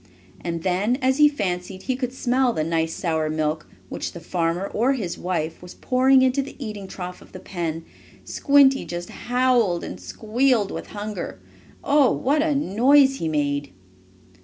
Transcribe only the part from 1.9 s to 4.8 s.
could smell the nice sour milk, which the farmer